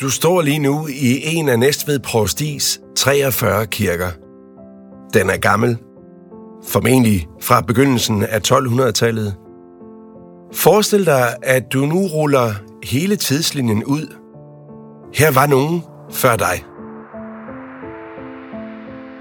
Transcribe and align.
Du 0.00 0.10
står 0.10 0.42
lige 0.42 0.58
nu 0.58 0.86
i 0.86 1.22
en 1.24 1.48
af 1.48 1.58
Næstved 1.58 1.98
Provstis 1.98 2.80
43 2.96 3.66
kirker. 3.66 4.08
Den 5.14 5.30
er 5.30 5.36
gammel, 5.36 5.78
formentlig 6.66 7.28
fra 7.42 7.60
begyndelsen 7.60 8.22
af 8.22 8.40
1200-tallet. 8.52 9.34
Forestil 10.52 11.06
dig, 11.06 11.36
at 11.42 11.72
du 11.72 11.78
nu 11.86 12.06
ruller 12.06 12.52
hele 12.84 13.16
tidslinjen 13.16 13.84
ud. 13.84 14.14
Her 15.14 15.30
var 15.30 15.46
nogen 15.46 15.82
før 16.10 16.36
dig. 16.36 16.64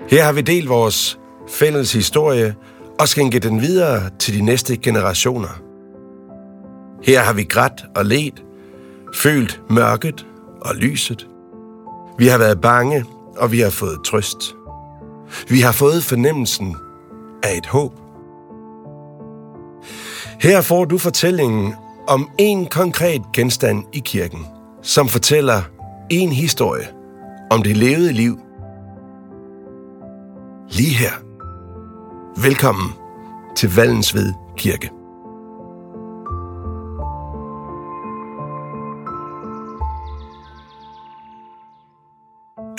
Her 0.10 0.24
har 0.24 0.32
vi 0.32 0.42
delt 0.42 0.70
vores 0.70 1.20
fælles 1.50 1.94
historie 1.94 2.56
og 3.00 3.08
skænket 3.08 3.44
den 3.44 3.62
videre 3.62 4.10
til 4.20 4.40
de 4.40 4.46
næste 4.46 4.78
generationer. 4.78 5.62
Her 7.04 7.20
har 7.20 7.34
vi 7.34 7.44
grædt 7.44 7.86
og 7.96 8.06
let, 8.06 8.44
følt 9.16 9.62
mørket 9.70 10.26
og 10.62 10.76
lyset. 10.76 11.28
Vi 12.18 12.28
har 12.28 12.38
været 12.38 12.62
bange, 12.62 13.06
og 13.38 13.52
vi 13.52 13.60
har 13.60 13.70
fået 13.70 14.00
trøst. 14.06 14.56
Vi 15.50 15.60
har 15.60 15.72
fået 15.72 16.04
fornemmelsen 16.04 16.76
af 17.44 17.58
et 17.58 17.66
håb. 17.66 17.94
Her 20.40 20.62
får 20.62 20.86
du 20.86 20.98
fortællingen 20.98 21.74
om 22.08 22.30
en 22.38 22.66
konkret 22.66 23.22
genstand 23.34 23.84
i 23.94 24.00
kirken, 24.00 24.46
som 24.82 25.08
fortæller 25.08 25.62
en 26.10 26.32
historie 26.32 26.88
om 27.50 27.64
det 27.64 27.78
levede 27.78 28.14
liv. 28.14 28.40
Lige 30.70 30.96
her. 30.96 31.12
Velkommen 32.42 32.94
til 33.56 33.76
Vallensved 33.76 34.34
Kirke. 34.58 34.99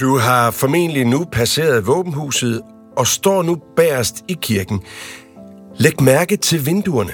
Du 0.01 0.19
har 0.19 0.51
formentlig 0.51 1.05
nu 1.05 1.25
passeret 1.33 1.87
våbenhuset 1.87 2.63
og 2.97 3.07
står 3.07 3.43
nu 3.43 3.57
bagerst 3.77 4.25
i 4.29 4.37
kirken. 4.43 4.81
Læg 5.77 6.03
mærke 6.03 6.37
til 6.37 6.67
vinduerne. 6.67 7.13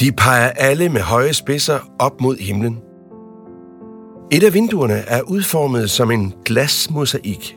De 0.00 0.12
peger 0.12 0.48
alle 0.48 0.88
med 0.88 1.00
høje 1.00 1.34
spidser 1.34 1.78
op 1.98 2.20
mod 2.20 2.36
himlen. 2.36 2.78
Et 4.32 4.42
af 4.42 4.54
vinduerne 4.54 4.94
er 4.94 5.22
udformet 5.22 5.90
som 5.90 6.10
en 6.10 6.34
glasmosaik. 6.44 7.56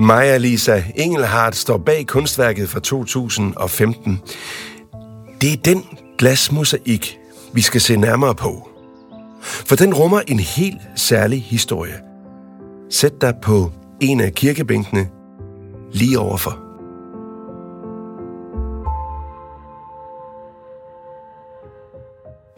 Maja 0.00 0.36
Lisa 0.36 0.82
Engelhardt 0.94 1.56
står 1.56 1.78
bag 1.78 2.06
kunstværket 2.06 2.68
fra 2.68 2.80
2015. 2.80 4.20
Det 5.40 5.52
er 5.52 5.56
den 5.64 5.84
glasmosaik, 6.18 7.18
vi 7.52 7.60
skal 7.60 7.80
se 7.80 7.96
nærmere 7.96 8.34
på. 8.34 8.68
For 9.42 9.76
den 9.76 9.94
rummer 9.94 10.20
en 10.26 10.40
helt 10.40 10.80
særlig 10.96 11.42
historie– 11.42 11.94
Sæt 12.92 13.20
dig 13.20 13.34
på 13.42 13.70
en 14.00 14.20
af 14.20 14.32
kirkebænkene 14.32 15.08
lige 15.92 16.18
overfor. 16.18 16.50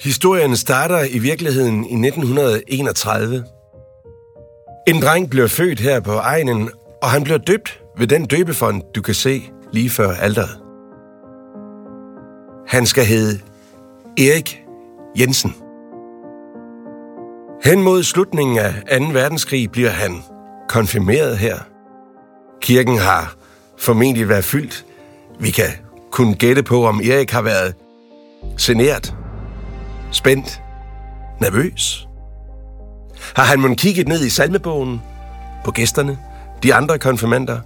Historien 0.00 0.56
starter 0.56 1.04
i 1.10 1.18
virkeligheden 1.18 1.84
i 1.84 2.06
1931. 2.08 3.44
En 4.88 5.02
dreng 5.02 5.30
blev 5.30 5.48
født 5.48 5.80
her 5.80 6.00
på 6.00 6.12
egnen, 6.12 6.70
og 7.02 7.10
han 7.10 7.24
blev 7.24 7.38
døbt 7.38 7.82
ved 7.98 8.06
den 8.06 8.26
døbefond, 8.26 8.82
du 8.94 9.02
kan 9.02 9.14
se 9.14 9.42
lige 9.72 9.90
før 9.90 10.10
alderet. 10.10 10.60
Han 12.66 12.86
skal 12.86 13.04
hedde 13.04 13.40
Erik 14.18 14.64
Jensen. 15.18 15.63
Hen 17.64 17.82
mod 17.82 18.02
slutningen 18.02 18.58
af 18.58 19.00
2. 19.00 19.04
verdenskrig 19.12 19.70
bliver 19.70 19.90
han 19.90 20.22
konfirmeret 20.68 21.38
her. 21.38 21.58
Kirken 22.60 22.98
har 22.98 23.34
formentlig 23.78 24.28
været 24.28 24.44
fyldt. 24.44 24.86
Vi 25.40 25.50
kan 25.50 25.68
kun 26.10 26.34
gætte 26.34 26.62
på, 26.62 26.86
om 26.86 27.00
Erik 27.00 27.30
har 27.30 27.42
været 27.42 27.74
generet, 28.60 29.14
spændt, 30.10 30.62
nervøs. 31.40 32.08
Har 33.36 33.44
han 33.44 33.60
måske 33.60 33.76
kigget 33.76 34.08
ned 34.08 34.24
i 34.24 34.30
salmebogen, 34.30 35.02
på 35.64 35.70
gæsterne, 35.70 36.18
de 36.62 36.74
andre 36.74 36.98
konfirmander, 36.98 37.60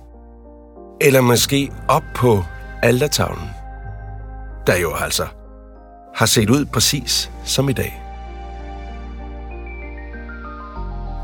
eller 1.00 1.20
måske 1.20 1.70
op 1.88 2.04
på 2.14 2.44
aldertavlen, 2.82 3.48
der 4.66 4.76
jo 4.76 4.94
altså 4.94 5.26
har 6.14 6.26
set 6.26 6.50
ud 6.50 6.64
præcis 6.64 7.30
som 7.44 7.68
i 7.68 7.72
dag. 7.72 8.07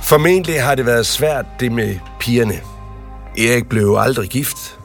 Formentlig 0.04 0.62
har 0.62 0.74
det 0.74 0.86
været 0.86 1.06
svært 1.06 1.46
det 1.60 1.72
med 1.72 1.98
pigerne. 2.20 2.60
Erik 3.38 3.68
blev 3.68 3.96
aldrig 3.98 4.28
gift. 4.28 4.78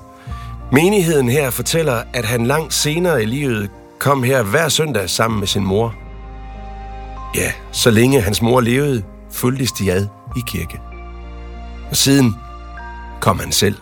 Menigheden 0.71 1.29
her 1.29 1.49
fortæller, 1.49 2.03
at 2.13 2.25
han 2.25 2.45
langt 2.45 2.73
senere 2.73 3.23
i 3.23 3.25
livet 3.25 3.69
kom 3.99 4.23
her 4.23 4.43
hver 4.43 4.69
søndag 4.69 5.09
sammen 5.09 5.39
med 5.39 5.47
sin 5.47 5.65
mor. 5.65 5.95
Ja, 7.35 7.51
så 7.71 7.91
længe 7.91 8.21
hans 8.21 8.41
mor 8.41 8.61
levede, 8.61 9.03
fulgtes 9.31 9.71
de 9.71 9.91
ad 9.91 10.07
i 10.37 10.39
kirke. 10.47 10.79
Og 11.89 11.95
siden 11.95 12.35
kom 13.21 13.39
han 13.39 13.51
selv. 13.51 13.75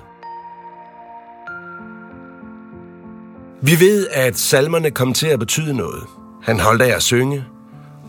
Vi 3.61 3.79
ved, 3.79 4.07
at 4.11 4.37
salmerne 4.37 4.91
kom 4.91 5.13
til 5.13 5.27
at 5.27 5.39
betyde 5.39 5.73
noget. 5.73 6.03
Han 6.43 6.59
holdt 6.59 6.81
af 6.81 6.95
at 6.95 7.03
synge, 7.03 7.45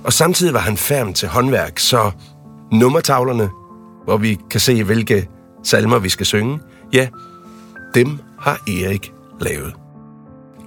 og 0.04 0.12
samtidig 0.12 0.54
var 0.54 0.60
han 0.60 0.76
færm 0.76 1.14
til 1.14 1.28
håndværk, 1.28 1.78
så 1.78 2.10
nummertavlerne, 2.72 3.50
hvor 4.04 4.16
vi 4.16 4.38
kan 4.50 4.60
se, 4.60 4.84
hvilke 4.84 5.28
salmer 5.62 5.98
vi 5.98 6.08
skal 6.08 6.26
synge, 6.26 6.60
ja, 6.92 7.08
dem 7.94 8.18
har 8.40 8.60
Erik 8.68 9.12
lavet. 9.40 9.74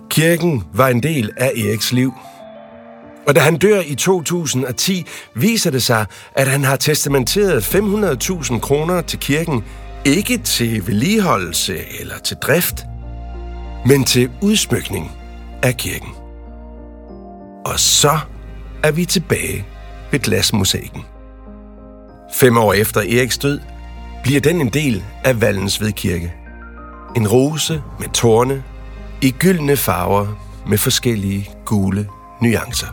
Kirken 0.10 0.64
var 0.74 0.88
en 0.88 1.04
del 1.04 1.32
af 1.38 1.52
Eriks 1.58 1.92
liv. 1.92 2.14
Og 3.28 3.36
da 3.36 3.40
han 3.40 3.58
dør 3.58 3.82
i 3.86 3.96
2010, 3.96 5.06
viser 5.36 5.72
det 5.72 5.84
sig, 5.84 6.06
at 6.36 6.48
han 6.48 6.64
har 6.64 6.76
testamenteret 6.76 7.76
500.000 7.76 8.60
kroner 8.60 9.02
til 9.02 9.20
kirken, 9.20 9.64
ikke 10.06 10.38
til 10.38 10.88
vedligeholdelse 10.88 11.78
eller 12.00 12.18
til 12.20 12.38
drift, 12.38 12.86
men 13.86 14.04
til 14.04 14.32
udsmykning 14.42 15.12
af 15.64 15.78
kirken. 15.78 16.10
Og 17.66 17.80
så 17.80 18.20
er 18.84 18.92
vi 18.92 19.06
tilbage 19.06 19.66
ved 20.12 20.20
glasmosaikken. 20.20 21.06
Fem 22.34 22.58
år 22.58 22.74
efter 22.74 23.02
Eriks 23.02 23.38
død 23.38 23.60
bliver 24.24 24.42
den 24.42 24.62
en 24.62 24.70
del 24.70 25.04
af 25.24 25.42
Vallensved 25.42 25.92
Kirke. 25.92 26.34
En 27.16 27.28
rose 27.28 27.82
med 28.00 28.08
tårne 28.10 28.64
i 29.22 29.32
gyldne 29.32 29.78
farver 29.78 30.28
med 30.68 30.78
forskellige 30.78 31.50
gule 31.66 32.08
nuancer. 32.42 32.88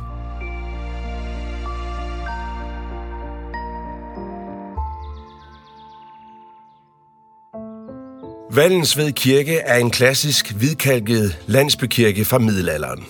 Vallensved 8.55 9.13
Kirke 9.13 9.57
er 9.57 9.77
en 9.77 9.91
klassisk 9.91 10.53
hvidkalket 10.53 11.39
landsbykirke 11.47 12.25
fra 12.25 12.39
middelalderen. 12.39 13.05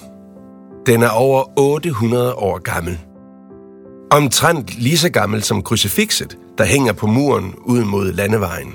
Den 0.87 1.03
er 1.03 1.11
over 1.11 1.45
800 1.59 2.35
år 2.35 2.59
gammel. 2.59 2.99
Omtrent 4.11 4.79
lige 4.79 4.99
så 4.99 5.11
gammel 5.11 5.43
som 5.43 5.63
krucifixet, 5.63 6.39
der 6.59 6.65
hænger 6.65 6.93
på 6.93 7.07
muren 7.07 7.55
ud 7.65 7.85
mod 7.85 8.13
landevejen. 8.13 8.75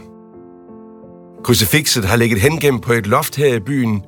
Krucifixet 1.43 2.05
har 2.05 2.15
ligget 2.15 2.41
hengemt 2.41 2.83
på 2.83 2.93
et 2.93 3.07
loft 3.07 3.35
her 3.35 3.55
i 3.55 3.59
byen. 3.59 4.03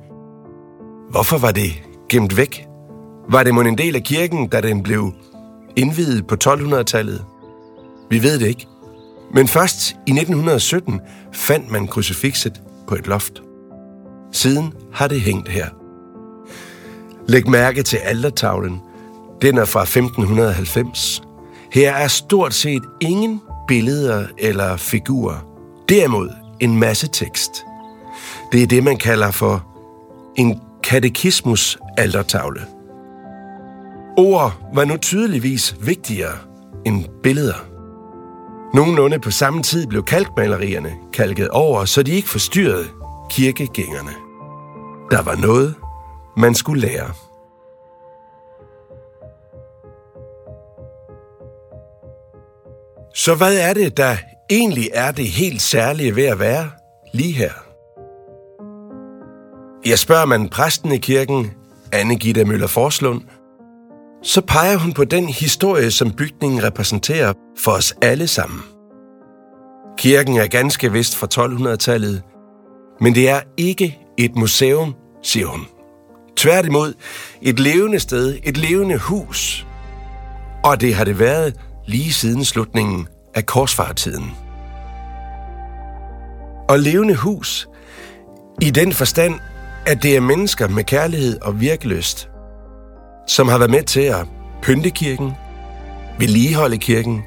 Hvorfor 1.10 1.38
var 1.38 1.50
det 1.50 1.82
gemt 2.08 2.36
væk? 2.36 2.66
Var 3.30 3.42
det 3.42 3.54
mon 3.54 3.66
en 3.66 3.78
del 3.78 3.96
af 3.96 4.02
kirken, 4.02 4.48
da 4.48 4.60
den 4.60 4.82
blev 4.82 5.12
indvidet 5.76 6.26
på 6.26 6.36
1200-tallet? 6.44 7.24
Vi 8.10 8.22
ved 8.22 8.38
det 8.38 8.46
ikke. 8.46 8.66
Men 9.34 9.48
først 9.48 9.90
i 10.06 10.10
1917 10.10 11.00
fandt 11.32 11.70
man 11.70 11.86
krucifixet 11.86 12.60
på 12.88 12.94
et 12.94 13.06
loft. 13.06 13.42
Siden 14.32 14.72
har 14.92 15.08
det 15.08 15.20
hængt 15.20 15.48
her. 15.48 15.66
Læg 17.28 17.50
mærke 17.50 17.82
til 17.82 17.96
altertavlen, 17.96 18.80
den 19.42 19.58
er 19.58 19.64
fra 19.64 19.82
1590. 19.82 21.22
Her 21.72 21.92
er 21.92 22.08
stort 22.08 22.54
set 22.54 22.82
ingen 23.00 23.40
billeder 23.68 24.26
eller 24.38 24.76
figurer. 24.76 25.36
Derimod 25.88 26.30
en 26.60 26.78
masse 26.78 27.08
tekst. 27.08 27.50
Det 28.52 28.62
er 28.62 28.66
det, 28.66 28.84
man 28.84 28.96
kalder 28.96 29.30
for 29.30 29.66
en 30.36 30.60
katekismus 30.84 31.78
altertavle. 31.98 32.60
Ord 34.18 34.52
var 34.74 34.84
nu 34.84 34.96
tydeligvis 34.96 35.76
vigtigere 35.80 36.32
end 36.86 37.04
billeder. 37.22 37.66
Nogenlunde 38.74 39.18
på 39.18 39.30
samme 39.30 39.62
tid 39.62 39.86
blev 39.86 40.04
kalkmalerierne 40.04 40.92
kalket 41.12 41.48
over, 41.48 41.84
så 41.84 42.02
de 42.02 42.10
ikke 42.12 42.28
forstyrrede 42.28 42.86
kirkegængerne. 43.30 44.10
Der 45.10 45.22
var 45.22 45.34
noget, 45.36 45.74
man 46.36 46.54
skulle 46.54 46.80
lære. 46.80 47.25
Så 53.26 53.34
hvad 53.34 53.58
er 53.58 53.74
det, 53.74 53.96
der 53.96 54.16
egentlig 54.50 54.90
er 54.94 55.12
det 55.12 55.26
helt 55.26 55.62
særlige 55.62 56.16
ved 56.16 56.24
at 56.24 56.38
være 56.38 56.70
lige 57.12 57.32
her? 57.32 57.52
Jeg 59.86 59.98
spørger 59.98 60.26
man 60.26 60.48
præsten 60.48 60.92
i 60.92 60.98
kirken, 60.98 61.50
Anne 61.92 62.16
Gitte 62.16 62.44
Møller 62.44 62.66
Forslund, 62.66 63.22
så 64.22 64.40
peger 64.40 64.76
hun 64.76 64.92
på 64.92 65.04
den 65.04 65.28
historie, 65.28 65.90
som 65.90 66.12
bygningen 66.12 66.62
repræsenterer 66.62 67.32
for 67.58 67.72
os 67.72 67.94
alle 68.02 68.28
sammen. 68.28 68.60
Kirken 69.98 70.36
er 70.36 70.46
ganske 70.46 70.92
vist 70.92 71.16
fra 71.16 71.28
1200-tallet, 71.72 72.22
men 73.00 73.14
det 73.14 73.28
er 73.28 73.40
ikke 73.56 73.98
et 74.18 74.36
museum, 74.36 74.94
siger 75.22 75.46
hun. 75.46 75.66
Tværtimod 76.36 76.94
et 77.42 77.60
levende 77.60 78.00
sted, 78.00 78.38
et 78.44 78.56
levende 78.56 78.98
hus. 78.98 79.66
Og 80.64 80.80
det 80.80 80.94
har 80.94 81.04
det 81.04 81.18
været 81.18 81.54
lige 81.86 82.12
siden 82.12 82.44
slutningen 82.44 83.08
af 83.36 83.46
korsfartiden. 83.46 84.30
Og 86.68 86.78
levende 86.78 87.14
hus, 87.14 87.68
i 88.62 88.70
den 88.70 88.92
forstand, 88.92 89.34
at 89.86 90.02
det 90.02 90.16
er 90.16 90.20
mennesker 90.20 90.68
med 90.68 90.84
kærlighed 90.84 91.40
og 91.40 91.60
virkeløst, 91.60 92.28
som 93.28 93.48
har 93.48 93.58
været 93.58 93.70
med 93.70 93.82
til 93.82 94.00
at 94.00 94.26
pynte 94.62 94.90
kirken, 94.90 95.32
vedligeholde 96.18 96.78
kirken, 96.78 97.24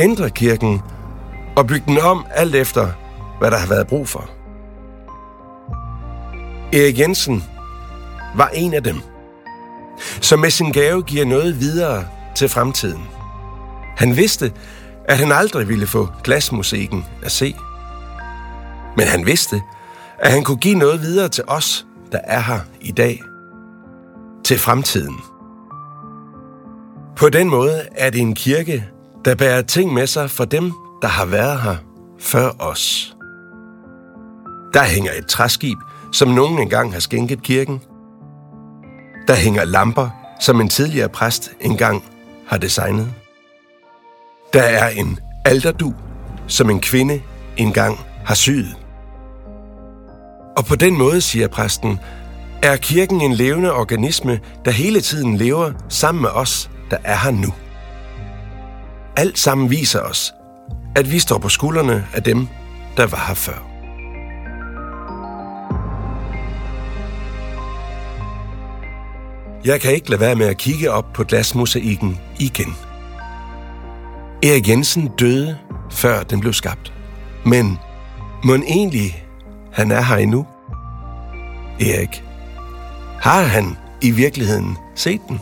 ændre 0.00 0.30
kirken 0.30 0.80
og 1.56 1.66
bygge 1.66 1.84
den 1.86 1.98
om 1.98 2.26
alt 2.30 2.54
efter, 2.54 2.88
hvad 3.38 3.50
der 3.50 3.58
har 3.58 3.68
været 3.68 3.86
brug 3.86 4.08
for. 4.08 4.30
Erik 6.72 6.98
Jensen 6.98 7.44
var 8.36 8.48
en 8.48 8.74
af 8.74 8.82
dem, 8.82 9.00
som 10.20 10.38
med 10.38 10.50
sin 10.50 10.72
gave 10.72 11.02
giver 11.02 11.24
noget 11.24 11.60
videre 11.60 12.04
til 12.34 12.48
fremtiden. 12.48 13.02
Han 13.96 14.16
vidste, 14.16 14.52
at 15.08 15.18
han 15.18 15.32
aldrig 15.32 15.68
ville 15.68 15.86
få 15.86 16.08
glasmusikken 16.24 17.04
at 17.22 17.32
se. 17.32 17.54
Men 18.96 19.06
han 19.06 19.26
vidste, 19.26 19.62
at 20.18 20.32
han 20.32 20.44
kunne 20.44 20.56
give 20.56 20.78
noget 20.78 21.00
videre 21.00 21.28
til 21.28 21.44
os, 21.46 21.86
der 22.12 22.18
er 22.24 22.40
her 22.40 22.60
i 22.80 22.92
dag. 22.92 23.22
Til 24.44 24.58
fremtiden. 24.58 25.16
På 27.16 27.28
den 27.28 27.48
måde 27.48 27.82
er 27.96 28.10
det 28.10 28.20
en 28.20 28.34
kirke, 28.34 28.84
der 29.24 29.34
bærer 29.34 29.62
ting 29.62 29.94
med 29.94 30.06
sig 30.06 30.30
for 30.30 30.44
dem, 30.44 30.72
der 31.02 31.08
har 31.08 31.24
været 31.24 31.60
her 31.60 31.76
før 32.18 32.50
os. 32.58 33.14
Der 34.74 34.82
hænger 34.84 35.12
et 35.18 35.26
træskib, 35.26 35.78
som 36.12 36.28
nogen 36.28 36.58
engang 36.58 36.92
har 36.92 37.00
skænket 37.00 37.42
kirken. 37.42 37.80
Der 39.28 39.34
hænger 39.34 39.64
lamper, 39.64 40.10
som 40.40 40.60
en 40.60 40.68
tidligere 40.68 41.08
præst 41.08 41.52
engang 41.60 42.04
har 42.46 42.58
designet. 42.58 43.14
Der 44.52 44.62
er 44.62 44.88
en 44.88 45.18
alderdu, 45.44 45.94
som 46.46 46.70
en 46.70 46.80
kvinde 46.80 47.20
engang 47.56 47.98
har 48.24 48.34
syet. 48.34 48.76
Og 50.56 50.64
på 50.64 50.76
den 50.76 50.98
måde, 50.98 51.20
siger 51.20 51.48
præsten, 51.48 51.98
er 52.62 52.76
kirken 52.76 53.20
en 53.20 53.32
levende 53.32 53.72
organisme, 53.72 54.40
der 54.64 54.70
hele 54.70 55.00
tiden 55.00 55.36
lever 55.36 55.72
sammen 55.88 56.22
med 56.22 56.30
os, 56.30 56.70
der 56.90 56.96
er 57.04 57.16
her 57.16 57.30
nu. 57.30 57.54
Alt 59.16 59.38
sammen 59.38 59.70
viser 59.70 60.00
os, 60.00 60.34
at 60.96 61.12
vi 61.12 61.18
står 61.18 61.38
på 61.38 61.48
skuldrene 61.48 62.06
af 62.14 62.22
dem, 62.22 62.48
der 62.96 63.06
var 63.06 63.24
her 63.28 63.34
før. 63.34 63.68
Jeg 69.64 69.80
kan 69.80 69.94
ikke 69.94 70.10
lade 70.10 70.20
være 70.20 70.34
med 70.34 70.46
at 70.46 70.58
kigge 70.58 70.90
op 70.90 71.12
på 71.12 71.24
glasmosaikken 71.24 72.20
igen. 72.38 72.87
Erik 74.42 74.68
Jensen 74.68 75.08
døde, 75.18 75.58
før 75.90 76.22
den 76.22 76.40
blev 76.40 76.52
skabt. 76.52 76.92
Men 77.46 77.78
må 78.44 78.54
egentlig 78.54 79.24
han 79.72 79.90
er 79.90 80.02
her 80.02 80.16
endnu? 80.16 80.46
Erik, 81.80 82.24
har 83.20 83.42
han 83.42 83.64
i 84.02 84.10
virkeligheden 84.10 84.76
set 84.94 85.20
den? 85.28 85.40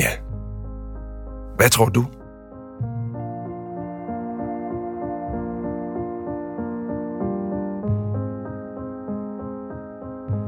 Ja. 0.00 0.10
Hvad 1.56 1.70
tror 1.70 1.86
du? 1.86 2.04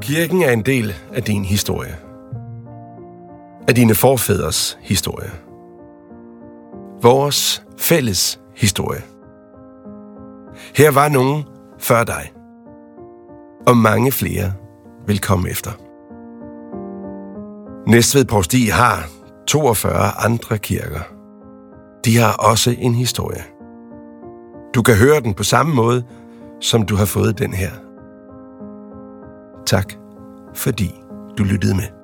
Kirken 0.02 0.42
er 0.42 0.50
en 0.50 0.62
del 0.62 0.94
af 1.14 1.22
din 1.22 1.44
historie. 1.44 1.96
Af 3.68 3.74
dine 3.74 3.94
forfædres 3.94 4.78
historie. 4.80 5.30
Vores 7.02 7.64
fælles 7.78 8.40
historie. 8.56 9.02
Her 10.76 10.90
var 10.90 11.08
nogen 11.08 11.44
før 11.78 12.04
dig. 12.04 12.32
Og 13.66 13.76
mange 13.76 14.12
flere 14.12 14.52
vil 15.06 15.20
komme 15.20 15.50
efter. 15.50 15.70
Næstved 17.90 18.24
Provsti 18.24 18.66
har 18.66 19.08
42 19.46 20.10
andre 20.18 20.58
kirker. 20.58 21.00
De 22.04 22.16
har 22.16 22.32
også 22.32 22.74
en 22.78 22.94
historie. 22.94 23.44
Du 24.74 24.82
kan 24.82 24.94
høre 24.96 25.20
den 25.20 25.34
på 25.34 25.42
samme 25.42 25.74
måde, 25.74 26.04
som 26.60 26.82
du 26.86 26.96
har 26.96 27.04
fået 27.04 27.38
den 27.38 27.52
her. 27.52 27.70
Tak, 29.66 29.92
fordi 30.54 30.94
du 31.38 31.44
lyttede 31.44 31.74
med. 31.74 32.01